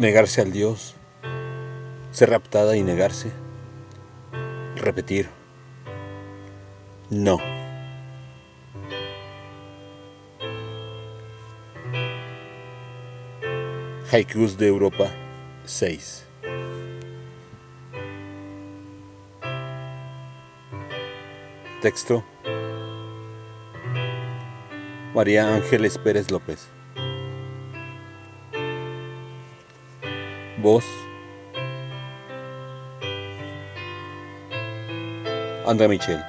negarse 0.00 0.40
al 0.40 0.50
Dios, 0.50 0.94
ser 2.10 2.30
raptada 2.30 2.74
y 2.74 2.82
negarse, 2.82 3.30
repetir, 4.74 5.28
no. 7.10 7.36
Haikus 14.10 14.56
de 14.56 14.66
Europa 14.66 15.08
6 15.66 16.26
Texto. 21.80 22.24
María 25.14 25.54
Ángeles 25.54 25.96
Pérez 25.98 26.30
López 26.30 26.68
Voz 30.62 30.84
André 35.66 35.88
Michel 35.88 36.20